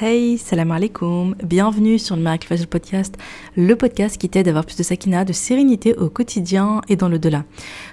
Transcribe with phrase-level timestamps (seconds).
[0.00, 3.16] Hey, salam alaikum, bienvenue sur le Miracle Fajr Podcast,
[3.56, 7.08] le podcast qui t'aide à avoir plus de sakina, de sérénité au quotidien et dans
[7.08, 7.42] le delà.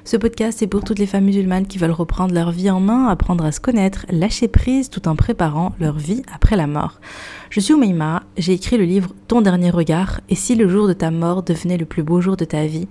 [0.03, 3.07] Ce podcast est pour toutes les femmes musulmanes qui veulent reprendre leur vie en main,
[3.07, 6.99] apprendre à se connaître, lâcher prise tout en préparant leur vie après la mort.
[7.49, 10.93] Je suis Oumaima, j'ai écrit le livre Ton dernier regard et si le jour de
[10.93, 12.87] ta mort devenait le plus beau jour de ta vie,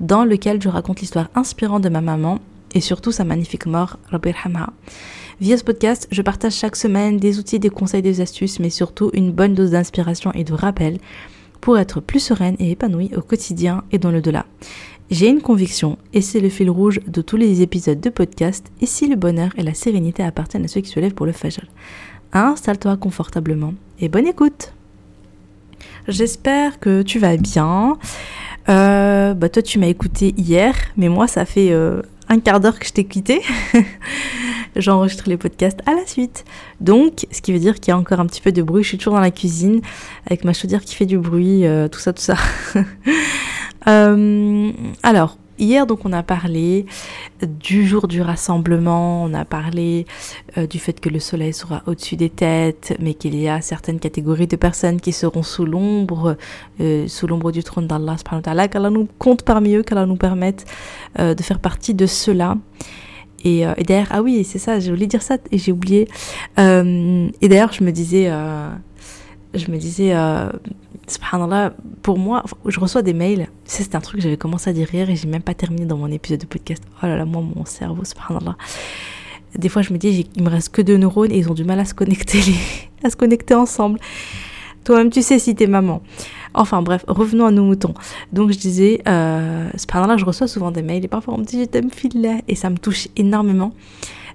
[0.00, 2.40] dans lequel je raconte l'histoire inspirante de ma maman
[2.74, 4.72] et surtout sa magnifique mort, Rabbi Hamha.
[5.38, 9.10] Via ce podcast, je partage chaque semaine des outils, des conseils, des astuces, mais surtout
[9.12, 10.96] une bonne dose d'inspiration et de rappel
[11.60, 14.46] pour être plus sereine et épanouie au quotidien et dans le delà.
[15.10, 19.08] J'ai une conviction, et c'est le fil rouge de tous les épisodes de podcast, si
[19.08, 21.66] le bonheur et la sérénité appartiennent à ceux qui se lèvent pour le fajr.
[22.32, 24.72] Installe-toi confortablement et bonne écoute
[26.08, 27.98] J'espère que tu vas bien.
[28.70, 32.78] Euh, bah toi tu m'as écouté hier, mais moi ça fait euh, un quart d'heure
[32.78, 33.42] que je t'ai quitté.
[34.76, 36.44] J'enregistre les podcasts à la suite.
[36.80, 38.82] Donc, ce qui veut dire qu'il y a encore un petit peu de bruit.
[38.82, 39.80] Je suis toujours dans la cuisine
[40.26, 42.36] avec ma chaudière qui fait du bruit, euh, tout ça, tout ça.
[43.88, 44.72] Euh,
[45.04, 46.86] alors, Hier, donc, on a parlé
[47.40, 50.06] du jour du rassemblement, on a parlé
[50.58, 54.00] euh, du fait que le soleil sera au-dessus des têtes, mais qu'il y a certaines
[54.00, 56.36] catégories de personnes qui seront sous l'ombre,
[57.06, 58.16] sous l'ombre du trône d'Allah,
[58.68, 60.66] qu'Allah nous compte parmi eux, qu'Allah nous permette
[61.16, 62.56] de faire partie de cela.
[63.46, 66.08] Et, et d'ailleurs, ah oui, c'est ça, j'ai de dire ça et j'ai oublié.
[66.58, 68.28] et d'ailleurs, je me disais,
[69.54, 70.12] je me disais,
[71.06, 73.48] subhanallah, pour moi, je reçois des mails.
[73.64, 75.96] C'est un truc que j'avais commencé à dire hier et j'ai même pas terminé dans
[75.96, 76.82] mon épisode de podcast.
[77.02, 78.56] Oh là là, moi, mon cerveau, subhanallah.
[79.54, 81.64] Des fois, je me dis, il me reste que deux neurones et ils ont du
[81.64, 82.40] mal à se connecter,
[83.04, 83.98] à se connecter ensemble.
[84.86, 86.00] Toi-même, tu sais si t'es maman.
[86.54, 87.92] Enfin bref, revenons à nos moutons.
[88.32, 91.58] Donc je disais, euh, subhanallah, je reçois souvent des mails et parfois on me dit
[91.58, 93.72] je t'aime filet et ça me touche énormément.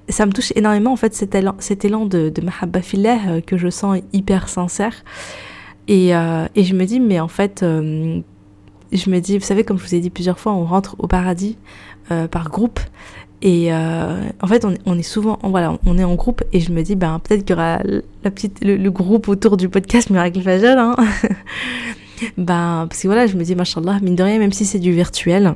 [0.09, 3.39] Ça me touche énormément en fait cet élan, cet élan de, de mahabba filet euh,
[3.39, 5.05] que je sens hyper sincère.
[5.87, 8.19] Et, euh, et, je me dis, mais en fait, euh,
[8.91, 11.07] je me dis, vous savez, comme je vous ai dit plusieurs fois, on rentre au
[11.07, 11.57] paradis
[12.29, 12.81] par groupe.
[13.43, 16.83] Et en fait, on, on, est souvent, voilà, on est en groupe et je me
[16.83, 17.79] dis, ben peut-être qu'il y aura
[18.23, 20.77] la petite, le, groupe autour du podcast Miracle Fajal.
[20.77, 20.95] Hein.
[22.37, 24.91] ben, parce que voilà, je me dis, machallah, mine de rien, même si c'est du
[24.91, 25.55] virtuel,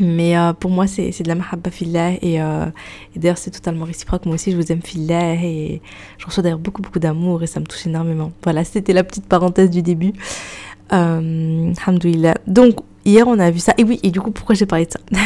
[0.00, 2.12] mais euh, pour moi, c'est de la mahabba fillah.
[2.20, 2.66] Et, euh,
[3.14, 4.26] et d'ailleurs, c'est totalement réciproque.
[4.26, 5.34] Moi aussi, je vous aime fillah.
[5.34, 5.80] Et
[6.18, 7.42] je reçois d'ailleurs beaucoup, beaucoup d'amour.
[7.42, 8.32] Et ça me touche énormément.
[8.42, 10.12] Voilà, c'était la petite parenthèse du début.
[10.92, 11.72] Euh,
[12.46, 13.74] Donc, hier, on a vu ça.
[13.78, 15.00] Et oui, et du coup, pourquoi j'ai parlé de ça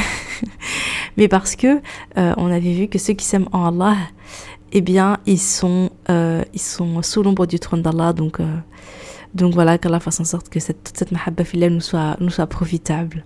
[1.16, 1.80] Mais parce que
[2.18, 3.96] euh, on avait vu que ceux qui s'aiment en Allah,
[4.72, 8.12] eh bien, ils sont, euh, ils sont sous l'ombre du trône d'Allah.
[8.12, 8.38] Donc,
[9.34, 12.46] donc voilà, qu'Allah fasse en sorte que cette, toute cette mahabba nous soit, nous soit
[12.46, 13.24] profitable.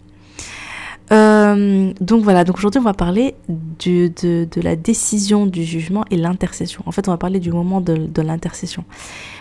[1.12, 6.16] Euh, donc voilà, donc aujourd'hui on va parler de, de, la décision du jugement et
[6.16, 6.82] l'intercession.
[6.87, 8.84] En fait, on va parler du moment de, l'intercession.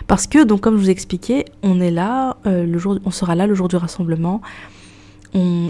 [0.06, 3.34] Parce que, donc comme je vous expliquais, on est là, euh, le jour, on sera
[3.34, 4.40] là le jour du rassemblement,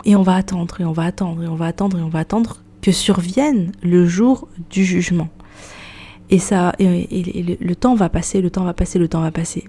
[0.05, 2.19] et on va attendre, et on va attendre, et on va attendre, et on va
[2.19, 5.29] attendre que survienne le jour du jugement.
[6.29, 7.07] Et ça, et,
[7.43, 9.65] le, le, temps va passer, le temps va passer, le temps va passer.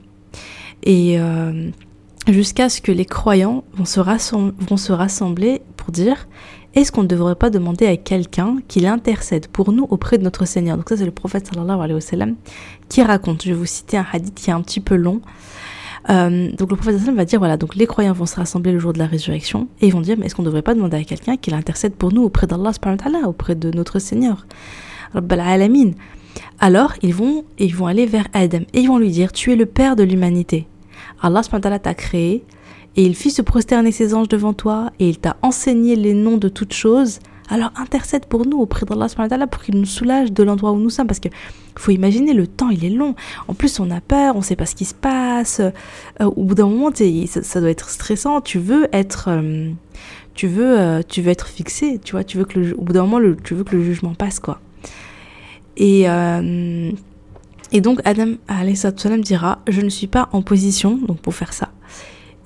[0.83, 1.69] Et euh,
[2.27, 6.27] jusqu'à ce que les croyants vont se, vont se rassembler pour dire
[6.75, 10.43] est-ce qu'on ne devrait pas demander à quelqu'un qu'il intercède pour nous auprès de notre
[10.45, 10.75] Seigneur?
[10.75, 12.35] Donc ça c'est le prophète sallallahu
[12.89, 13.43] qui raconte.
[13.43, 15.21] Je vais vous citer un hadith qui est un petit peu long.
[16.09, 18.93] Euh, donc le prophète va dire voilà donc les croyants vont se rassembler le jour
[18.93, 21.03] de la résurrection et ils vont dire mais est-ce qu'on ne devrait pas demander à
[21.03, 22.71] quelqu'un qu'il intercède pour nous auprès d'Allah
[23.25, 24.45] auprès de notre Seigneur.
[26.59, 29.55] Alors ils vont ils vont aller vers Adam et ils vont lui dire tu es
[29.55, 30.67] le père de l'humanité
[31.21, 32.43] Allah t'a créé
[32.95, 36.37] et il fit se prosterner ses anges devant toi et il t'a enseigné les noms
[36.37, 37.19] de toutes choses.
[37.47, 41.05] Alors intercède pour nous auprès d'Allah pour qu'il nous soulage de l'endroit où nous sommes
[41.05, 41.29] parce que
[41.77, 43.15] faut imaginer le temps il est long.
[43.47, 45.59] En plus on a peur, on sait pas ce qui se passe.
[45.59, 48.41] Euh, au bout d'un moment ça, doit être stressant.
[48.41, 49.69] Tu veux être, euh,
[50.33, 51.99] tu veux, euh, tu veux être fixé.
[52.03, 54.15] Tu vois, tu veux que le, au bout d'un moment tu veux que le jugement
[54.15, 54.59] passe quoi.
[55.77, 56.07] Et
[57.71, 58.35] et donc Adam
[58.75, 61.69] salam dira Je ne suis pas en position donc pour faire ça.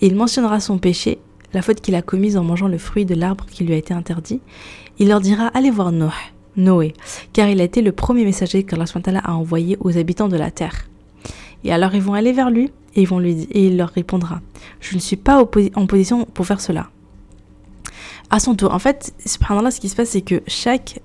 [0.02, 1.20] Et il mentionnera son péché,
[1.54, 3.94] la faute qu'il a commise en mangeant le fruit de l'arbre qui lui a été
[3.94, 4.42] interdit.
[4.98, 6.12] Il leur dira Allez voir Noé,
[6.56, 6.94] Noé,
[7.34, 8.86] car il a été le premier messager qu'Allah
[9.24, 10.88] a envoyé aux habitants de la terre.
[11.64, 14.42] Et alors ils vont aller vers lui et, ils vont lui, et il leur répondra
[14.80, 15.44] Je ne suis pas
[15.76, 16.90] en position pour faire cela.
[18.32, 21.02] À son tour, en fait, ce qui se passe, c'est que chaque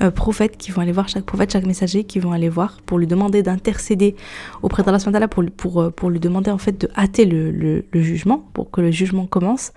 [0.00, 2.98] euh, prophètes qui vont aller voir, chaque prophète, chaque messager qui vont aller voir pour
[2.98, 4.16] lui demander d'intercéder
[4.62, 8.70] auprès d'Allah pour, pour, euh, pour lui demander en fait de hâter le, jugement, pour
[8.70, 9.72] que le jugement commence.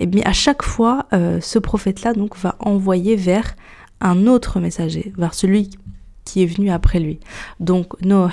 [0.00, 3.54] Et bien à chaque fois, euh, ce prophète-là donc va envoyer vers
[4.00, 5.70] un autre messager, vers celui
[6.24, 7.20] qui est venu après lui.
[7.60, 8.32] Donc Noah,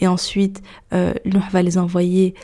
[0.00, 0.62] et ensuite
[0.92, 2.34] euh, Noah va les envoyer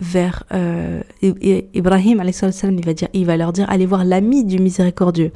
[0.00, 5.32] vers euh, Ibrahim, il va, dire, il va leur dire allez voir l'ami du miséricordieux.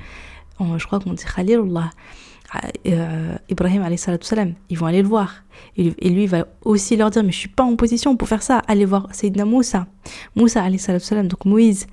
[0.78, 1.90] Je crois qu'on dit Khalilullah.
[2.86, 3.86] Euh, Ibrahim,
[4.68, 5.44] ils vont aller le voir.
[5.76, 8.62] Et, lui, va aussi leur dire, mais je suis pas en position pour faire ça.
[8.66, 9.86] Allez voir Sayyidina Moussa.
[10.34, 11.86] Moussa, donc Moïse,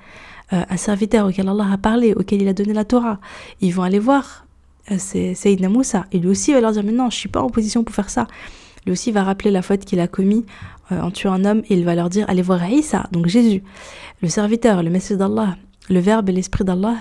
[0.54, 3.20] euh, un serviteur auquel Allah a parlé, auquel il a donné la Torah.
[3.62, 4.46] Ils vont aller voir
[4.92, 6.06] euh, Sayyidina Moussa.
[6.12, 8.10] Et lui aussi va leur dire, mais non, je suis pas en position pour faire
[8.10, 8.28] ça.
[8.86, 10.46] Lui aussi va rappeler la faute qu'il a commis
[10.92, 13.62] euh, en tuant un homme et il va leur dire, allez voir Isa, donc Jésus,
[14.22, 15.58] le serviteur, le Messie d'Allah,
[15.90, 16.98] le Verbe et l'Esprit d'Allah.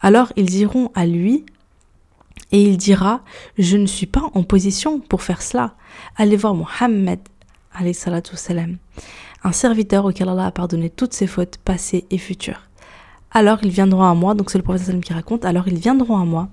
[0.00, 1.44] Alors ils iront à lui
[2.52, 3.22] et il dira
[3.58, 5.74] Je ne suis pas en position pour faire cela.
[6.16, 7.20] Allez voir Mohammed,
[9.42, 12.62] un serviteur auquel Allah a pardonné toutes ses fautes passées et futures.
[13.30, 16.24] Alors ils viendront à moi, donc c'est le prophète qui raconte Alors ils viendront à
[16.24, 16.48] moi,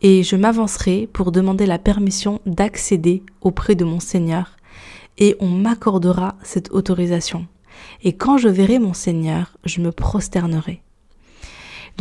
[0.00, 4.56] et je m'avancerai pour demander la permission d'accéder auprès de mon Seigneur,
[5.18, 7.46] et on m'accordera cette autorisation.
[8.02, 10.82] Et quand je verrai mon Seigneur, je me prosternerai.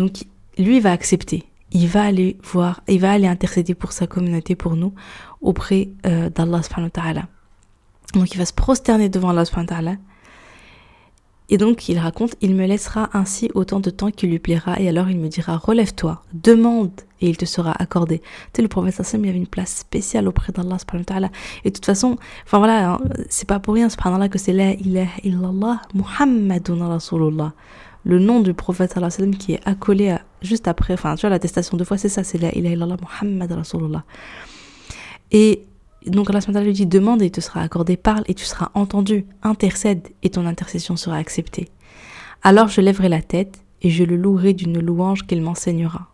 [0.01, 0.24] Donc
[0.57, 4.75] lui va accepter il va aller voir, il va aller intercéder pour sa communauté, pour
[4.75, 4.94] nous,
[5.42, 7.27] auprès euh, d'Allah subhanahu wa ta'ala.
[8.13, 9.95] Donc il va se prosterner devant Allah subhanahu wa ta'ala.
[11.50, 14.88] Et donc il raconte, il me laissera ainsi autant de temps qu'il lui plaira, et
[14.88, 18.19] alors il me dira, relève-toi, demande, et il te sera accordé.
[18.19, 18.25] Tu
[18.57, 21.30] sais, le prophète Sassim, il avait une place spéciale auprès d'Allah subhanahu wa ta'ala.
[21.63, 23.00] Et de toute façon, enfin voilà, hein,
[23.30, 27.54] c'est pas pour rien, subhanallah, que c'est la ilaha illallah Muhammadun Rasulullah
[28.03, 31.83] le nom du prophète sallam qui est accolé juste après, enfin tu vois l'attestation de
[31.83, 34.03] foi c'est ça, c'est la ilaha Muhammad Rasulullah.
[35.31, 35.63] Et
[36.07, 39.25] donc Allah lui dit demande et il te sera accordé, parle et tu seras entendu,
[39.44, 41.69] intercède et ton intercession sera acceptée.
[42.44, 46.07] Alors je lèverai la tête et je le louerai d'une louange qu'il m'enseignera.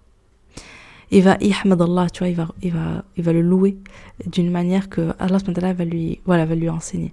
[1.10, 3.78] Il va Allah, tu vois, il va, il va, il va le louer
[4.26, 5.38] d'une manière que Allah
[5.74, 7.12] va lui, voilà, va lui enseigner.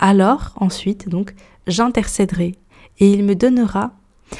[0.00, 1.32] Alors, ensuite, donc,
[1.68, 2.56] j'intercéderai
[2.98, 3.92] et il me donnera.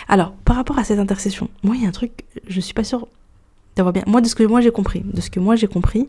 [0.08, 2.84] Alors, par rapport à cette intercession, moi, il y a un truc, je suis pas
[2.84, 3.08] sûre
[3.76, 4.02] d'avoir bien.
[4.06, 6.08] Moi, de ce que moi j'ai compris, de ce que moi j'ai compris,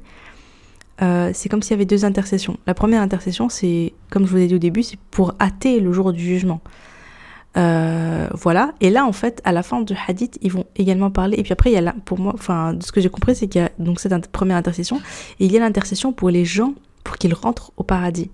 [1.02, 2.58] euh, c'est comme s'il y avait deux intercessions.
[2.68, 5.92] La première intercession, c'est, comme je vous ai dit au début, c'est pour hâter le
[5.92, 6.62] jour du jugement.
[7.56, 8.74] Euh, voilà.
[8.82, 11.38] Et là, en fait, à la fin du hadith, ils vont également parler.
[11.38, 13.36] Et puis après, il y a là, pour moi, enfin, de ce que j'ai compris,
[13.36, 15.02] c'est qu'il y a donc cette première intercession.
[15.40, 16.74] Et il y a l'intercession pour les gens,
[17.04, 18.30] pour qu'ils rentrent au paradis.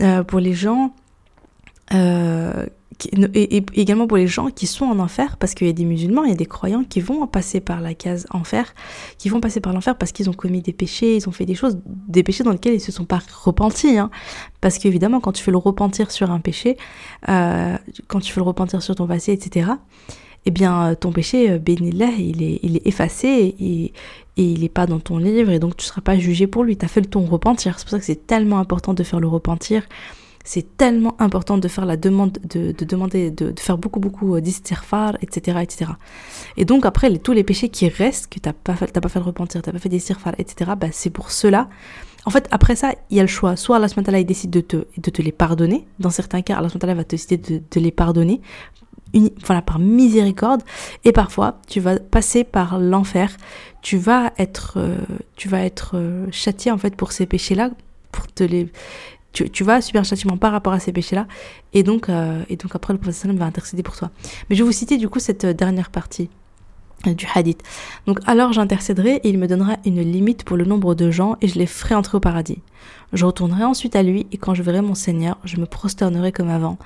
[0.00, 0.94] Euh, pour les gens
[3.34, 6.24] et, également pour les gens qui sont en enfer, parce qu'il y a des musulmans,
[6.24, 8.74] il y a des croyants qui vont passer par la case enfer,
[9.18, 11.54] qui vont passer par l'enfer parce qu'ils ont commis des péchés, ils ont fait des
[11.54, 13.98] choses, des péchés dans lesquels ils se sont pas repentis.
[13.98, 14.10] Hein.
[14.60, 16.76] Parce qu'évidemment, quand tu fais le repentir sur un péché,
[17.28, 17.76] euh,
[18.08, 19.70] quand tu fais le repentir sur ton passé, etc.,
[20.46, 23.92] eh bien, ton péché, euh, bénillah, il est, il est effacé et,
[24.36, 26.64] et il n'est pas dans ton livre et donc tu ne seras pas jugé pour
[26.64, 26.78] lui.
[26.78, 27.78] Tu as fait le ton repentir.
[27.78, 29.82] C'est pour ça que c'est tellement important de faire le repentir
[30.52, 35.16] c'est tellement important de faire la demande, de, demander, de, faire beaucoup, beaucoup euh, d'istirfar,
[35.22, 35.92] etc., etc.
[36.56, 39.62] Et donc, après, tous les péchés qui restent, que t'as pas pas fait de repentir,
[39.62, 41.68] t'as pas fait d'istirfar, etc., bah, c'est pour cela.
[42.24, 43.54] En fait, après ça, il y a le choix.
[43.54, 43.86] Soit Allah
[44.18, 45.86] il décide de te, de te les pardonner.
[46.00, 48.40] Dans certains cas, Allah va te décider de, les pardonner.
[49.46, 50.62] voilà, par miséricorde.
[51.04, 53.36] Et parfois, tu vas passer par l'enfer.
[53.82, 54.98] Tu vas être, euh,
[55.36, 57.70] tu vas être euh, châtié, en fait, pour ces péchés-là,
[58.10, 58.68] pour te les
[59.32, 61.26] tu, vas subir un châtiment par rapport à ces péchés-là.
[61.72, 64.10] Et donc, euh, et donc après, le prophète va intercéder pour toi.
[64.48, 66.28] Mais je vais vous citer du coup cette euh, dernière partie
[67.06, 67.62] du hadith.
[68.06, 71.48] Donc alors j'intercéderai et il me donnera une limite pour le nombre de gens et
[71.48, 72.58] je les ferai entrer au paradis.
[73.12, 76.48] Je retournerai ensuite à lui et quand je verrai mon Seigneur, je me prosternerai comme
[76.48, 76.78] avant.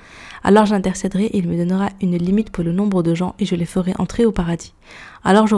[0.43, 3.55] Alors j'intercéderai et il me donnera une limite pour le nombre de gens et je
[3.55, 4.73] les ferai entrer au paradis.
[5.23, 5.55] Alors je,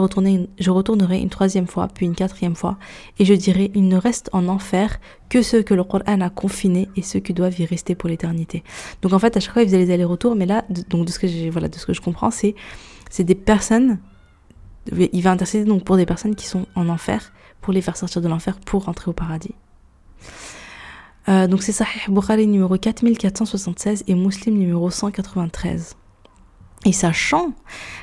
[0.58, 2.78] je retournerai une troisième fois, puis une quatrième fois,
[3.18, 4.98] et je dirai, il ne reste en enfer
[5.28, 8.62] que ceux que le Coran a confinés et ceux qui doivent y rester pour l'éternité.
[9.02, 11.18] Donc en fait, à chaque fois, il faisait les allers-retours, mais là, donc de ce
[11.18, 12.54] que, voilà, de ce que je comprends, c'est
[13.18, 13.98] des personnes,
[15.12, 18.22] il va intercéder donc pour des personnes qui sont en enfer, pour les faire sortir
[18.22, 19.54] de l'enfer, pour rentrer au paradis.
[21.28, 25.96] Euh, donc c'est Sahih Bukhari numéro 4476 et Muslim numéro 193.
[26.84, 27.52] Et sachant,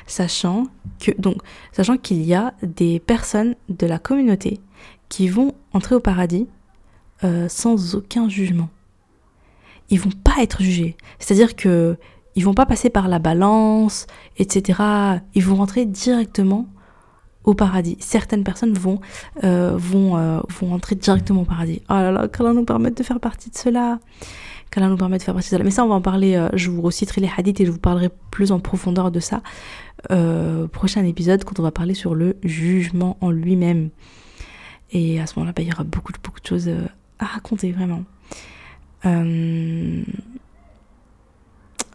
[0.06, 0.64] sachant
[1.00, 1.36] que donc
[1.72, 4.60] sachant qu'il y a des personnes de la communauté
[5.08, 6.46] qui vont entrer au paradis
[7.24, 8.68] euh, sans aucun jugement.
[9.88, 10.96] Ils vont pas être jugés.
[11.18, 11.96] C'est-à-dire que
[12.34, 14.82] ils vont pas passer par la balance, etc.
[15.34, 16.68] Ils vont rentrer directement
[17.46, 17.96] au paradis.
[18.00, 19.00] Certaines personnes vont
[19.44, 21.80] euh, vont euh, vont entrer directement au paradis.
[21.88, 23.98] Oh là là, qu'Allah nous permette de faire partie de cela
[24.68, 25.64] qu'Allah nous permet de faire partie de cela.
[25.64, 27.78] Mais ça, on va en parler, euh, je vous reciterai les hadiths et je vous
[27.78, 29.40] parlerai plus en profondeur de ça.
[30.72, 33.90] Prochain épisode, quand on va parler sur le jugement en lui-même.
[34.90, 36.68] Et à ce moment-là, bah, il y aura beaucoup, beaucoup de choses
[37.20, 38.02] à raconter, vraiment.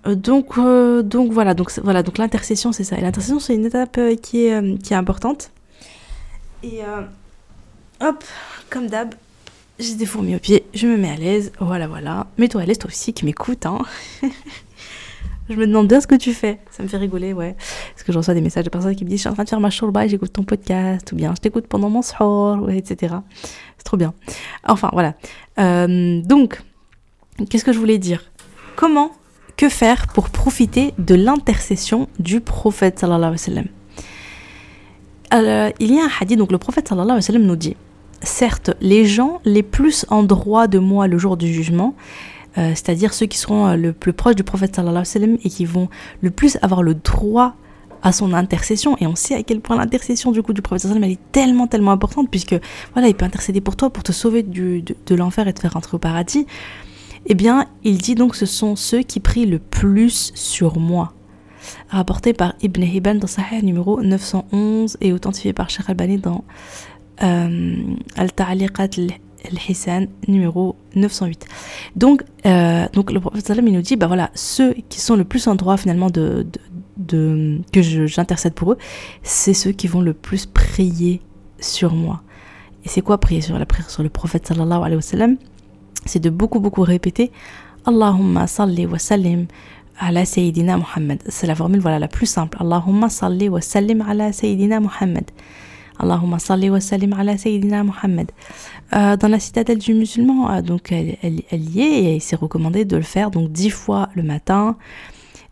[0.06, 2.98] Donc, euh, donc voilà, donc voilà, donc l'intercession c'est ça.
[2.98, 5.52] Et l'intercession c'est une étape euh, qui est qui est importante.
[6.64, 6.82] Et
[8.02, 8.24] hop,
[8.70, 9.16] comme d'hab,
[9.80, 11.52] j'ai des fourmis aux pieds, je me mets à l'aise.
[11.60, 12.28] Voilà, voilà.
[12.38, 13.66] Mets-toi à l'aise toi aussi qui m'écoute.
[13.66, 13.80] Hein.
[15.50, 16.60] je me demande bien ce que tu fais.
[16.70, 17.56] Ça me fait rigoler, ouais.
[17.94, 19.44] Parce que je reçois des messages de personnes qui me disent Je suis en train
[19.44, 22.70] de faire ma shurba et j'écoute ton podcast, ou bien je t'écoute pendant mon soir,
[22.70, 23.16] etc.
[23.78, 24.14] C'est trop bien.
[24.68, 25.16] Enfin, voilà.
[25.58, 26.62] donc,
[27.50, 28.24] qu'est-ce que je voulais dire?
[28.76, 29.12] Comment,
[29.62, 33.66] que faire pour profiter de l'intercession du prophète sallallahu wa sallam.
[35.80, 37.76] Il y a un hadith, donc le prophète sallallahu nous dit
[38.24, 41.94] Certes, les gens les plus en droit de moi le jour du jugement,
[42.58, 45.90] euh, c'est-à-dire ceux qui seront euh, le plus proches du prophète sallallahu et qui vont
[46.22, 47.54] le plus avoir le droit
[48.02, 51.04] à son intercession et on sait à quel point l'intercession du coup du prophète elle
[51.04, 52.56] est tellement tellement importante puisque
[52.94, 55.60] voilà il peut intercéder pour toi pour te sauver du, de, de l'enfer et te
[55.60, 56.48] faire rentrer au paradis
[57.26, 61.14] eh bien, il dit donc ce sont ceux qui prient le plus sur moi.
[61.90, 66.44] Rapporté par Ibn Hibban dans Sahih numéro 911 et authentifié par Sheikh Albani dans
[67.22, 67.76] euh,
[68.16, 68.90] Al-Ta'liqat
[69.46, 71.46] al-Hisan numéro 908.
[71.96, 75.56] Donc, euh, donc le prophète nous dit, bah voilà, ceux qui sont le plus en
[75.56, 76.48] droit finalement de,
[77.72, 78.78] que j'intercède pour eux,
[79.24, 81.22] c'est ceux qui vont le plus prier
[81.60, 82.22] sur moi.
[82.84, 85.28] Et c'est quoi prier sur la prière sur le prophète sallallahu alayhi wa
[86.06, 87.32] c'est de beaucoup beaucoup répéter
[87.86, 89.48] Allahumma salli wa sallim
[90.00, 91.20] ala Sayyidina Muhammad.
[91.28, 92.58] C'est la formule voilà la plus simple.
[92.60, 95.26] Allahumma salli wa sallim ala Sayyidina Muhammad.
[96.00, 98.32] Allahumma salli wa sallim ala Sayyidina Muhammad.
[98.94, 101.16] Euh, dans la citadelle du musulman, euh, donc elle,
[101.52, 104.76] y est et c'est recommandé de le faire donc dix fois le matin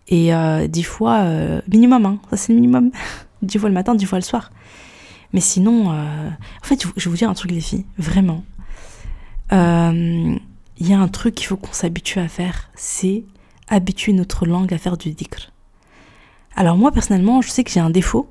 [0.08, 2.06] et euh, dix fois euh, minimum.
[2.06, 2.92] Hein, ça c'est le minimum.
[3.42, 4.52] dix fois le matin, dix fois le soir.
[5.32, 8.44] Mais sinon, en fait, je vais vous dire un truc les filles, vraiment
[9.52, 10.36] il euh,
[10.80, 13.24] y a un truc qu'il faut qu'on s'habitue à faire, c'est
[13.68, 15.52] habituer notre langue à faire du dhikr.
[16.56, 18.30] Alors moi personnellement, je sais que j'ai un défaut,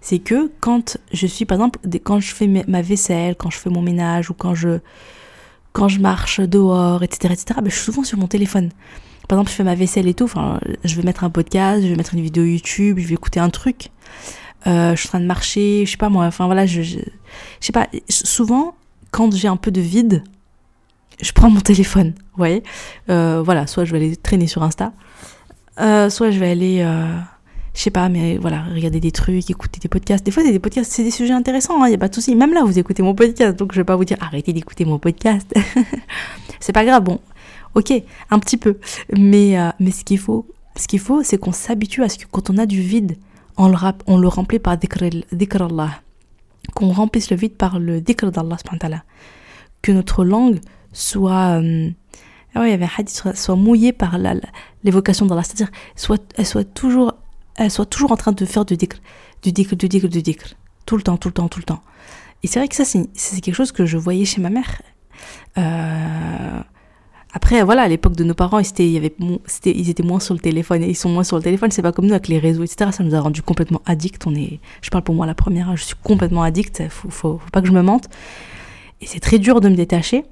[0.00, 3.70] c'est que quand je suis, par exemple, quand je fais ma vaisselle, quand je fais
[3.70, 4.78] mon ménage ou quand je,
[5.72, 8.70] quand je marche dehors, etc., etc., ben, je suis souvent sur mon téléphone.
[9.26, 11.88] Par exemple, je fais ma vaisselle et tout, enfin, je vais mettre un podcast, je
[11.88, 13.90] vais mettre une vidéo YouTube, je vais écouter un truc.
[14.66, 16.98] Euh, je suis en train de marcher, je sais pas moi, enfin voilà, je, je,
[16.98, 18.74] je sais pas, souvent,
[19.10, 20.24] quand j'ai un peu de vide,
[21.20, 22.62] je prends mon téléphone, vous voyez.
[23.10, 24.92] Euh, voilà, soit je vais aller traîner sur Insta,
[25.80, 27.18] euh, soit je vais aller, euh,
[27.74, 30.24] je sais pas, mais voilà, regarder des trucs, écouter des podcasts.
[30.24, 32.14] Des fois, c'est des podcasts, c'est des sujets intéressants, il hein, n'y a pas de
[32.14, 32.34] souci.
[32.34, 34.98] Même là, vous écoutez mon podcast, donc je vais pas vous dire arrêtez d'écouter mon
[34.98, 35.52] podcast.
[36.60, 37.20] c'est pas grave, bon,
[37.74, 37.92] ok,
[38.30, 38.78] un petit peu.
[39.16, 40.46] Mais, mais ce qu'il faut,
[40.76, 43.16] ce qu'il faut, c'est qu'on s'habitue à ce que quand on a du vide,
[43.56, 45.90] on le, on le remplit par dhikr Allah.
[46.74, 48.58] Qu'on remplisse le vide par le dhikr d'Allah,
[49.82, 50.60] que notre langue
[50.92, 51.90] soit euh,
[52.54, 54.16] ah il y avait un hadith soit, mouillée par
[54.84, 57.14] l'évocation d'Allah, c'est-à-dire soit elle soit toujours
[57.56, 58.98] elle soit toujours en train de faire du dhikr,
[59.42, 60.54] du dhikr, du dhikr, du dhikr,
[60.86, 61.82] tout le temps, tout le temps, tout le temps.
[62.42, 64.80] Et c'est vrai que ça c'est quelque chose que je voyais chez ma mère.
[65.58, 66.60] Euh,
[67.34, 69.14] après, voilà, à l'époque de nos parents, ils étaient, y avait,
[69.66, 70.82] ils étaient moins sur le téléphone.
[70.82, 71.70] Ils sont moins sur le téléphone.
[71.70, 72.90] C'est pas comme nous avec les réseaux, etc.
[72.92, 74.26] Ça nous a rendu complètement addicts.
[74.26, 75.76] On est, je parle pour moi la première.
[75.76, 76.88] Je suis complètement addict.
[76.88, 78.08] Faut, faut, faut pas que je me mente.
[79.00, 80.24] Et c'est très dur de me détacher.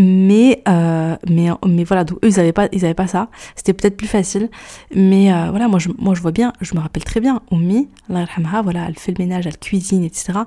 [0.00, 3.28] Mais, euh, mais, mais voilà, donc eux, ils n'avaient pas, ils avaient pas ça.
[3.56, 4.48] C'était peut-être plus facile.
[4.94, 7.88] Mais euh, voilà, moi je, moi, je vois bien, je me rappelle très bien, Oumi,
[8.08, 10.38] voilà, elle fait le ménage, elle cuisine, etc.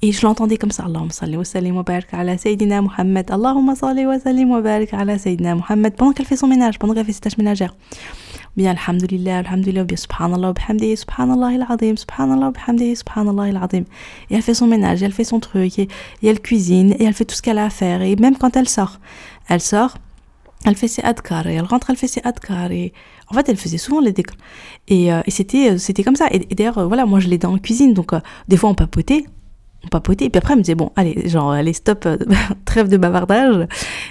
[0.00, 0.84] Et je l'entendais comme ça.
[0.84, 3.30] Allahumma salli wa sallim wa barik ala Sayyidina Muhammad.
[3.30, 5.94] Allahumma salli wa sallim wa barik ala Sayyidina Muhammad.
[5.96, 7.74] Pendant qu'elle fait son ménage, pendant qu'elle fait ses tâches ménagères
[8.56, 13.84] bien alhamdulillah, alhamdulillah, bien subhanallah, bihamdi, subhanallah il-azim, subhanallah, bihamdi, subhanallah il-azim.
[14.30, 15.88] Et elle fait son ménage, et elle fait son truc, et,
[16.22, 18.02] elle cuisine, et elle fait tout ce qu'elle a à faire.
[18.02, 19.00] Et même quand elle sort,
[19.48, 19.98] elle sort,
[20.64, 22.92] elle fait ses adkar, et elle rentre, elle fait ses adkar, et
[23.28, 24.36] en fait, elle faisait souvent les décors.
[24.88, 26.28] Et, euh, et c'était, euh, c'était comme ça.
[26.30, 28.12] Et, d'ailleurs, euh, voilà, moi je l'ai dans la cuisine, donc
[28.48, 29.24] des fois on papotait,
[29.84, 30.26] on papotait.
[30.26, 32.16] Et puis après, elle me disait, bon, allez, genre, allez, stop, euh,
[32.64, 33.66] trêve de bavardage.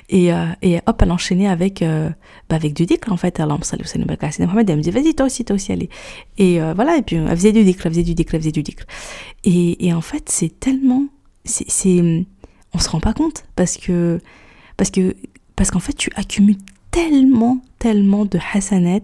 [0.10, 2.10] Et, euh, et hop, elle enchaînait avec, euh,
[2.50, 3.40] bah, avec du dhikr, en fait.
[3.40, 5.90] Elle me dit, vas-y, toi aussi, toi aussi, allez.
[6.38, 8.64] Et voilà, et puis elle faisait du dhikr, elle faisait du dhikr, elle faisait du
[8.64, 8.84] dhikr.
[9.44, 11.06] Et, et en fait, c'est tellement.
[11.46, 12.26] c'est c'est
[12.76, 14.20] on se rend pas compte parce que.
[14.78, 15.16] Parce que.
[15.56, 16.58] Parce qu'en fait, tu accumules
[16.90, 19.04] tellement, tellement de hasanet.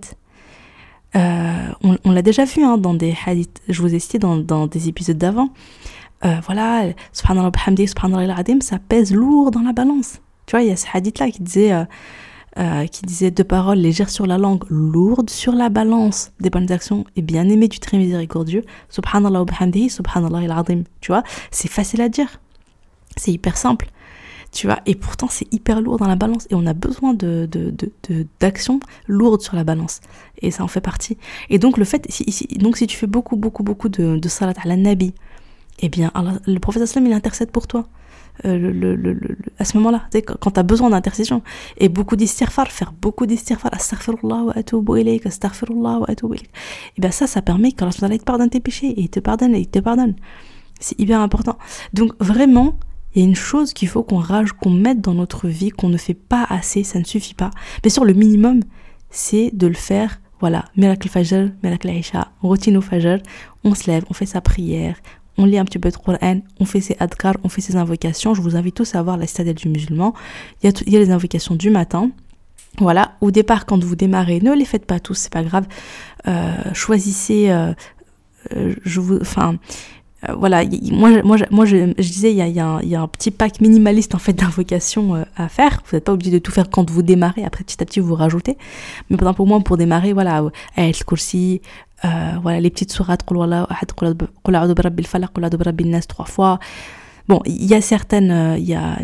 [1.13, 4.67] on, on l'a déjà vu hein, dans des hadiths, je vous ai cité dans, dans
[4.67, 5.49] des épisodes d'avant,
[6.25, 10.19] euh, voilà, subhanallah bihamdi, subhanallah al ça pèse lourd dans la balance.
[10.45, 11.85] Tu vois, il y a ce hadith-là qui disait, euh,
[12.57, 16.71] euh, qui disait deux paroles légères sur la langue, lourdes sur la balance des bonnes
[16.71, 18.63] actions et bien aimé du très miséricordieux.
[18.89, 22.41] Subhanallah bihamdi, subhanallah al Tu vois, c'est facile à dire.
[23.15, 23.89] C'est hyper simple
[24.51, 27.47] tu vois, et pourtant c'est hyper lourd dans la balance et on a besoin de,
[28.39, 30.01] d'actions lourdes sur la balance
[30.41, 31.17] et ça en fait partie.
[31.49, 34.53] Et donc le fait, si, donc si tu fais beaucoup, beaucoup, beaucoup de, de salat
[34.61, 35.13] à la nabi,
[35.81, 36.12] eh bien
[36.45, 37.88] le prophète islam il intercède pour toi.
[38.45, 39.25] Euh,
[39.57, 40.03] à ce moment-là,
[40.39, 41.41] quand tu as besoin d'intercession.
[41.77, 46.50] Et beaucoup d'istighfar, faire beaucoup d'istighfar, astaghfirullah wa atubu ilayk, astaghfirullah wa atubu ilayk.
[46.98, 49.59] Et bien ça, ça permet qu'Allah te pardonne tes péchés, et il te pardonne, et
[49.59, 50.15] il te pardonne.
[50.79, 51.57] C'est hyper important.
[51.93, 52.75] Donc vraiment,
[53.13, 55.89] il y a une chose qu'il faut qu'on rage, qu'on mette dans notre vie, qu'on
[55.89, 57.51] ne fait pas assez, ça ne suffit pas.
[57.83, 58.62] Bien sûr, le minimum,
[59.09, 60.21] c'est de le faire.
[60.39, 63.17] Voilà, miracle fajr, miracle aisha, routine au fajr,
[63.65, 64.95] on se lève, on fait sa prière,
[65.39, 68.34] on lit un petit peu de Coran, on fait ses adkar, on fait ses invocations.
[68.34, 70.13] Je vous invite tous à voir la citadelle du musulman.
[70.62, 72.12] Il y a, les invocations du matin.
[72.77, 75.65] Voilà, au départ, quand vous démarrez, ne les faites pas tous, c'est pas grave.
[76.27, 77.74] Euh, choisissez, euh,
[78.53, 79.55] euh, je vous, enfin,
[80.27, 85.15] euh, voilà, moi, je, disais, il y, a, un petit pack minimaliste en fait d'invocations
[85.15, 85.81] euh, à faire.
[85.85, 87.43] Vous n'êtes pas obligé de tout faire quand vous démarrez.
[87.45, 88.57] Après, petit à petit, vous rajoutez.
[89.09, 90.43] Mais pendant pour moi, pour démarrer, voilà,
[92.05, 92.09] euh,
[92.41, 93.23] voilà, les petites sourates,
[96.07, 96.59] trois fois.
[97.29, 98.98] Bon, il y a certaines, euh, il y a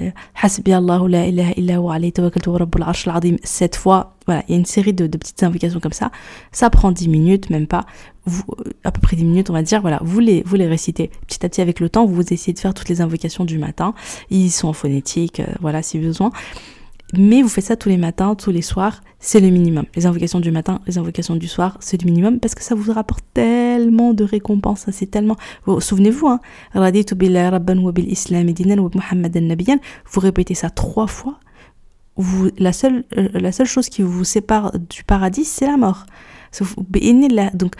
[3.44, 4.16] cette fois.
[4.26, 6.10] Voilà, il y a une série de, de, petites invocations comme ça.
[6.52, 7.86] Ça prend 10 minutes, même pas.
[8.26, 8.44] Vous,
[8.84, 9.80] à peu près 10 minutes, on va dire.
[9.82, 11.12] Voilà, vous les, vous les récitez.
[11.28, 13.94] Petit à petit, avec le temps, vous essayez de faire toutes les invocations du matin.
[14.32, 16.32] Ils sont en phonétique, euh, voilà, si besoin.
[17.18, 19.86] Mais vous faites ça tous les matins, tous les soirs, c'est le minimum.
[19.96, 22.92] Les invocations du matin, les invocations du soir, c'est le minimum parce que ça vous
[22.92, 24.86] rapporte tellement de récompenses.
[24.92, 25.36] C'est tellement.
[25.80, 26.40] Souvenez-vous, hein,
[30.12, 31.40] vous répétez ça trois fois.
[32.58, 36.06] La, seule, euh, la seule chose qui vous sépare du paradis, c'est la mort.
[37.54, 37.76] Donc,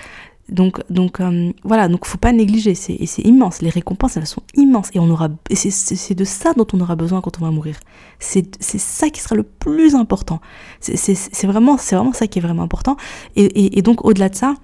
[0.50, 3.62] donc, donc euh, voilà, donc faut pas négliger, c'est immense.
[3.62, 7.22] Les récompenses, elles sont immenses et on aura, c'est de ça dont on aura besoin
[7.22, 7.80] quand on va mourir.
[8.20, 10.40] C'est ça qui sera le plus important.
[10.80, 12.96] C'est vraiment, c'est vraiment ça qui est vraiment important.
[13.36, 14.56] Et, et, donc au-delà de ça,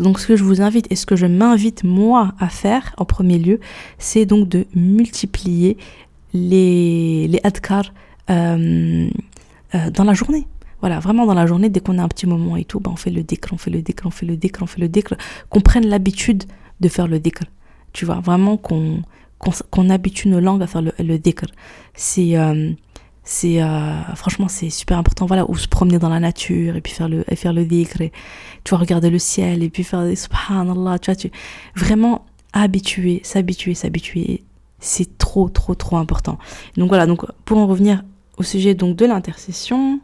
[0.00, 3.04] donc ce que je vous invite et ce que je m'invite moi à faire en
[3.04, 3.60] premier lieu,
[3.98, 5.76] c'est donc de multiplier
[6.32, 7.92] les les adkar
[8.30, 9.08] euh,
[9.74, 10.46] euh, dans la journée.
[10.84, 12.96] Voilà, vraiment dans la journée, dès qu'on a un petit moment et tout, ben on
[12.96, 15.14] fait le décre, on fait le décre, on fait le décre, on fait le décre,
[15.48, 16.44] qu'on prenne l'habitude
[16.80, 17.44] de faire le décre.
[17.94, 19.00] Tu vois, vraiment qu'on
[19.38, 21.18] qu'on habitue nos langues à faire le, le.
[21.94, 22.72] C'est euh,
[23.22, 26.92] c'est euh, franchement c'est super important voilà ou se promener dans la nature et puis
[26.92, 30.16] faire le et faire le et tu vois regarder le ciel et puis faire des
[30.16, 31.30] subhanallah tu vois tu
[31.74, 34.42] vraiment habituer s'habituer s'habituer
[34.80, 36.38] c'est trop trop trop important
[36.76, 38.04] donc voilà donc pour en revenir
[38.36, 40.00] au sujet donc de l'intercession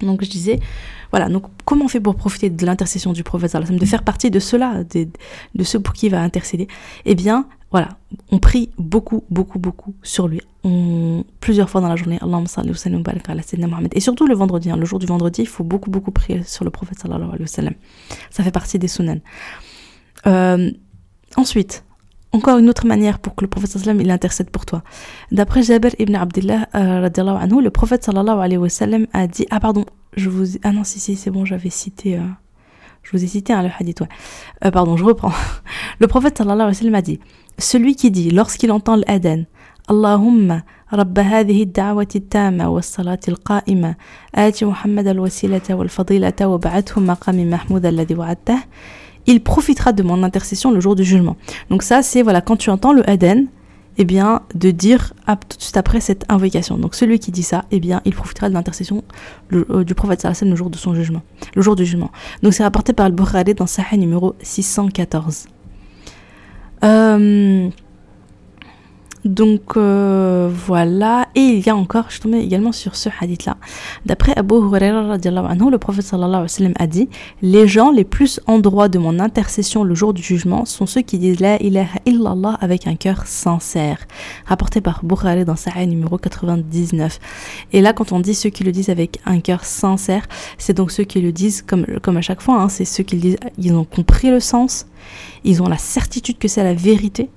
[0.00, 0.60] donc je disais,
[1.10, 4.38] voilà, donc comment on fait pour profiter de l'intercession du prophète de faire partie de
[4.38, 5.08] cela, de,
[5.54, 6.68] de ceux pour qui il va intercéder?
[7.04, 7.88] Eh bien, voilà,
[8.30, 10.40] on prie beaucoup, beaucoup, beaucoup sur lui.
[11.40, 13.88] Plusieurs fois dans la journée, Allahumma salli wa sallam ala.
[13.92, 16.64] Et surtout le vendredi, hein, le jour du vendredi, il faut beaucoup, beaucoup prier sur
[16.64, 17.74] le prophète sallallahu alayhi wa sallam.
[18.30, 19.20] Ça fait partie des sunan.
[20.26, 20.70] Euh,
[21.36, 21.84] ensuite,
[22.35, 24.83] encore une autre manière pour que le prophète sallam il intercède pour toi.
[25.31, 29.59] D'après Jabir ibn Abdullah euh, anhu, le prophète sallallahu alayhi wa sallam a dit ah
[29.59, 29.85] pardon,
[30.15, 32.21] je vous ah non si si c'est bon, j'avais cité euh,
[33.03, 34.07] je vous ai cité hein, le hadith ouais.
[34.65, 35.33] Euh, pardon, je reprends.
[35.99, 37.19] Le prophète sallallahu alayhi wa sallam a dit
[37.57, 39.45] celui qui dit lorsqu'il entend l'adhan
[39.89, 40.61] اللهم
[40.93, 43.95] رب هذه الدعوة التامة والصلاة القائمة
[44.35, 48.59] آت محمد الوسيلة والفضيلة وبعثه مقام محمود الذي وعدته
[49.26, 51.36] il profitera de mon intercession le jour du jugement.
[51.70, 53.46] Donc ça, c'est voilà, quand tu entends le Aden,
[53.98, 56.76] eh bien, de dire tout de suite après cette invocation.
[56.76, 59.04] Donc celui qui dit ça, eh bien, il profitera de l'intercession
[59.52, 61.22] euh, du prophète sallallahu le jour de son jugement,
[61.54, 62.10] le jour du jugement.
[62.42, 65.46] Donc c'est rapporté par le Bukhari dans Sahih numéro 614.
[66.84, 67.68] Euh,
[69.26, 73.56] donc euh, voilà, et il y a encore, je tombais également sur ce hadith-là.
[74.04, 77.08] D'après Abu Huraira, le prophète sallallahu alayhi a dit
[77.42, 81.02] Les gens les plus en droit de mon intercession le jour du jugement sont ceux
[81.02, 83.98] qui disent La ilaha illallah avec un cœur sincère.
[84.46, 87.18] Rapporté par Bukhari dans Sahih numéro 99.
[87.72, 90.26] Et là, quand on dit ceux qui le disent avec un cœur sincère,
[90.58, 93.16] c'est donc ceux qui le disent comme, comme à chaque fois, hein, c'est ceux qui
[93.16, 94.86] le disent, ils ont compris le sens,
[95.44, 97.28] ils ont la certitude que c'est la vérité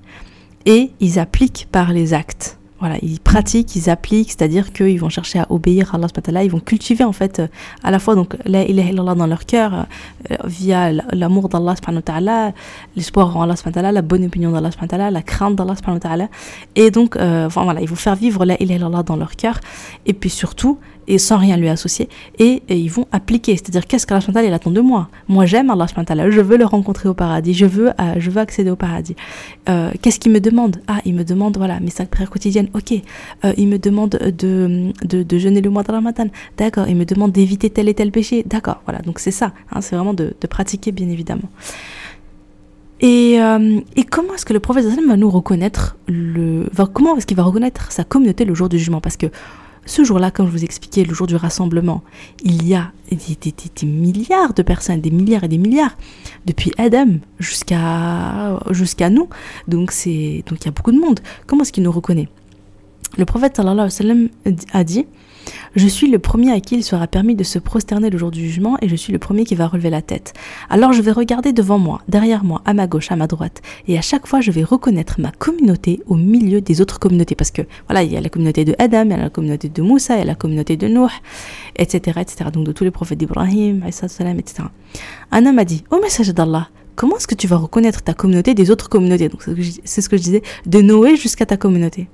[0.66, 2.60] et ils appliquent par les actes.
[2.80, 6.62] Voilà, ils pratiquent, ils appliquent, c'est-à-dire qu'ils vont chercher à obéir à Allah, ils vont
[6.62, 7.48] cultiver en fait euh,
[7.84, 9.86] à la fois donc la ilaha illallah dans leur cœur
[10.32, 12.54] euh, via l'amour d'Allah,
[12.96, 16.30] l'espoir en Allah, la bonne opinion d'Allah, la crainte d'Allah
[16.78, 19.60] et donc euh, voilà, ils vont faire vivre la ilaha illallah dans leur cœur
[20.06, 23.58] et puis surtout et sans rien lui associer, et, ils vont appliquer.
[23.58, 25.10] C'est-à-dire, qu'est-ce qu'Allah il attend de moi?
[25.28, 25.88] Moi, j'aime Allah
[26.30, 29.16] je veux le rencontrer au paradis, je veux, euh, je veux accéder au paradis.
[29.68, 30.78] Euh, qu'est-ce qu'il me demande?
[30.88, 32.94] Ah, il me demande, voilà, mes cinq prières quotidiennes, ok.
[33.44, 36.88] Euh, il me demande de, de, jeûner le mois de Ramadan, d'accord.
[36.88, 38.82] Il me demande d'éviter tel et tel péché, d'accord.
[38.86, 41.50] Voilà, donc c'est ça, hein, c'est vraiment de, de pratiquer, bien évidemment.
[43.02, 43.36] Et,
[43.96, 47.94] et, comment est-ce que le prophète va nous reconnaître le, comment est-ce qu'il va reconnaître
[47.94, 49.00] sa communauté le jour du jugement?
[49.00, 49.28] Parce que
[49.90, 52.04] ce jour-là, comme je vous expliquais, le jour du rassemblement,
[52.44, 55.98] il y a des, milliards de personnes, des milliards et des milliards,
[56.46, 59.28] depuis Adam jusqu'à jusqu'à nous.
[59.68, 61.20] Donc c'est donc il y a beaucoup de monde.
[61.48, 62.30] Comment est-ce qu'il nous reconnaît?
[63.18, 64.32] Le prophète sallallahu alayhi
[64.72, 65.08] a dit
[65.76, 68.42] je suis le premier à qui il sera permis de se prosterner le jour du
[68.42, 70.34] jugement et je suis le premier qui va relever la tête.
[70.70, 73.98] Alors je vais regarder devant moi, derrière moi, à ma gauche, à ma droite, et
[73.98, 77.36] à chaque fois je vais reconnaître ma communauté au milieu des autres communautés.
[77.36, 79.70] Parce que voilà, il y a la communauté de Adam, il y a la communauté
[79.70, 81.10] de Moussa, il y a la communauté de Nuh,
[81.76, 82.20] etc.
[82.22, 82.50] etc.
[82.52, 84.26] donc de tous les prophètes d'Ibrahim, etc.
[85.32, 88.54] Un homme a dit, au message d'Allah, comment est-ce que tu vas reconnaître ta communauté
[88.54, 89.30] des autres communautés?
[89.30, 89.44] Donc
[89.84, 92.08] c'est ce que je disais, de Noé jusqu'à ta communauté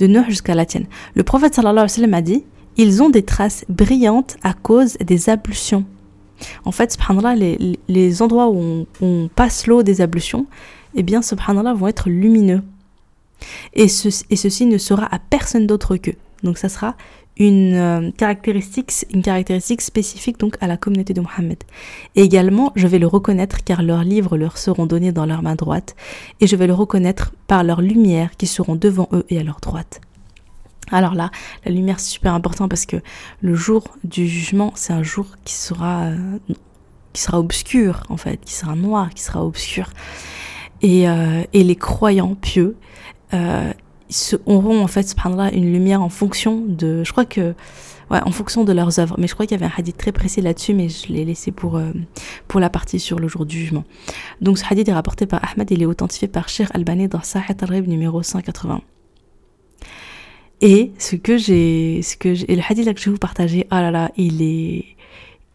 [0.00, 0.86] de Nuh jusqu'à la tienne.
[1.14, 2.44] Le prophète sallallahu alayhi wa sallam a dit
[2.76, 5.84] ils ont des traces brillantes à cause des ablutions.
[6.64, 10.46] En fait, subhanallah, les, les endroits où on, passe l'eau des ablutions,
[10.94, 12.62] eh bien, subhanallah, vont être lumineux.
[13.74, 16.14] Et, et ceci ne sera à personne d'autre qu'eux.
[16.42, 16.96] Donc, ça sera
[17.40, 21.64] une, euh, caractéristique, une caractéristique spécifique donc à la communauté de Mohammed.
[22.14, 25.54] Et également, je vais le reconnaître car leurs livres leur seront donnés dans leur main
[25.54, 25.96] droite
[26.40, 29.60] et je vais le reconnaître par leurs lumières qui seront devant eux et à leur
[29.60, 30.02] droite.
[30.92, 31.30] Alors là,
[31.64, 32.96] la lumière c'est super important parce que
[33.40, 36.38] le jour du jugement, c'est un jour qui sera euh,
[37.14, 39.90] qui sera obscur en fait, qui sera noir, qui sera obscur.
[40.82, 42.76] Et, euh, et les croyants pieux,
[44.10, 47.54] se auront en fait subhanallah une lumière en fonction de je crois que
[48.10, 49.16] ouais en fonction de leurs œuvres.
[49.18, 51.52] Mais je crois qu'il y avait un hadith très précis là-dessus mais je l'ai laissé
[51.52, 51.92] pour euh,
[52.48, 53.84] pour la partie sur le jour du jugement.
[54.40, 57.54] Donc ce hadith est rapporté par Ahmad il est authentifié par Sheikh Albani dans Sahih
[57.60, 58.80] al numéro 180
[60.62, 63.66] et ce que j'ai ce que et le hadith là que je vais vous partager
[63.70, 64.84] oh là là il est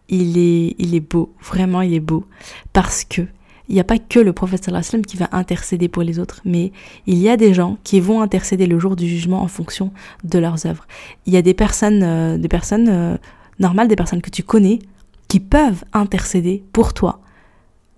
[0.10, 2.26] il est il est beau vraiment il est beau.
[2.74, 3.22] Parce que
[3.68, 6.72] il n'y a pas que le prophète sallallahu qui va intercéder pour les autres, mais
[7.08, 9.92] il y a des gens qui vont intercéder le jour du jugement en fonction
[10.24, 10.86] de leurs œuvres.
[11.26, 13.18] Il y a des personnes, euh, des personnes euh,
[13.60, 14.80] normales, des personnes que tu connais,
[15.28, 17.20] qui peuvent intercéder pour toi.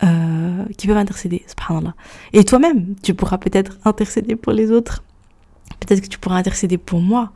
[0.03, 1.95] Euh, qui peuvent intercéder, subhanallah.
[2.31, 5.03] Et toi-même, tu pourras peut-être intercéder pour les autres.
[5.79, 7.31] Peut-être que tu pourras intercéder pour moi.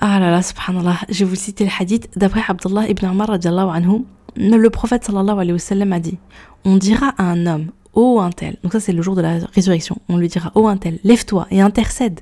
[0.00, 0.98] Ah là là, subhanallah.
[1.08, 4.04] Je vais vous citer le hadith d'après Abdullah ibn Umar anhu.
[4.36, 6.18] Le prophète a dit
[6.64, 9.38] on dira à un homme, ô un tel, donc ça c'est le jour de la
[9.52, 12.20] résurrection, on lui dira, ô un tel, lève-toi et intercède.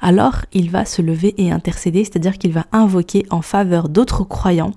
[0.00, 4.72] Alors il va se lever et intercéder, c'est-à-dire qu'il va invoquer en faveur d'autres croyants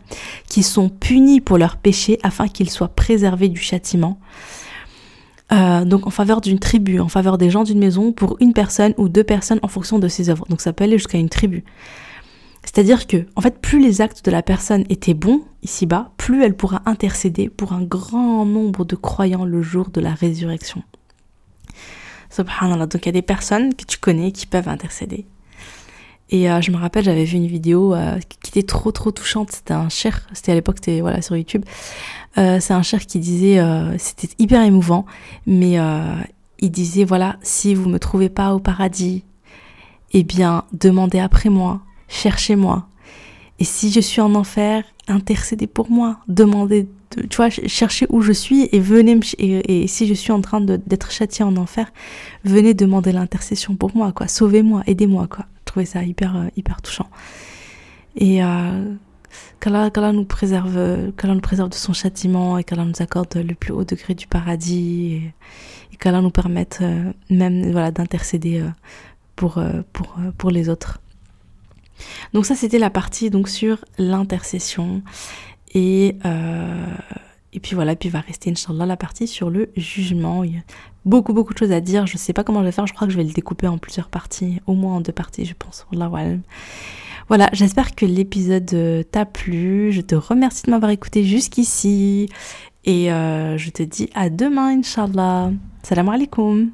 [0.48, 4.20] qui sont punis pour leurs péchés afin qu'ils soient préservés du châtiment.
[5.52, 8.94] Euh, donc en faveur d'une tribu, en faveur des gens d'une maison, pour une personne
[8.98, 10.46] ou deux personnes en fonction de ses œuvres.
[10.50, 11.66] Donc ça peut aller jusqu'à une tribu.
[12.74, 16.56] C'est-à-dire que, en fait, plus les actes de la personne étaient bons ici-bas, plus elle
[16.56, 20.82] pourra intercéder pour un grand nombre de croyants le jour de la résurrection.
[22.30, 22.86] Subhanallah.
[22.86, 25.26] Donc il y a des personnes que tu connais qui peuvent intercéder.
[26.30, 29.52] Et euh, je me rappelle, j'avais vu une vidéo euh, qui était trop trop touchante.
[29.52, 31.66] C'était un cher, c'était à l'époque, c'était voilà sur YouTube.
[32.38, 33.60] Euh, c'est un cher qui disait,
[33.98, 35.06] c'était hyper émouvant,
[35.46, 35.78] mais
[36.60, 39.26] il disait voilà, si vous me trouvez pas au paradis,
[40.14, 42.88] eh bien demandez après moi cherchez-moi.
[43.60, 46.88] Et si je suis en enfer, intercédez pour moi, demandez,
[47.30, 50.62] tu vois, cherchez où je suis et venez me, et, si je suis en train
[50.62, 51.92] d'être châtié en enfer,
[52.44, 54.28] venez demander l'intercession pour moi, quoi.
[54.28, 55.46] Sauvez-moi, aidez-moi, quoi.
[55.60, 57.08] Je trouvais ça hyper, euh, hyper touchant.
[58.16, 58.94] Et euh,
[59.60, 63.72] qu'Allah, nous préserve, qu'Allah nous préserve de son châtiment et qu'Allah nous accorde le plus
[63.72, 65.34] haut degré du paradis et,
[65.94, 68.70] et qu'Allah nous permette euh, même, voilà, d'intercéder euh,
[69.36, 71.00] pour, pour, pour les autres.
[72.34, 75.02] Donc ça c'était la partie donc sur l'intercession
[75.74, 76.96] et euh,
[77.54, 80.44] et puis voilà, puis va rester Inch'Allah la partie sur le jugement.
[80.44, 80.62] Il y a
[81.06, 82.08] beaucoup beaucoup de choses à dire.
[82.08, 82.88] Je sais pas comment je vais faire.
[82.88, 85.46] Je crois que je vais le découper en plusieurs parties, au moins en deux parties,
[85.46, 85.86] je pense.
[87.28, 89.92] Voilà, j'espère que l'épisode euh, t'a plu.
[89.92, 92.30] Je te remercie de m'avoir écouté jusqu'ici
[92.84, 95.52] et euh, je te dis à demain, Inch'Allah.
[95.84, 96.72] Salam alaikum.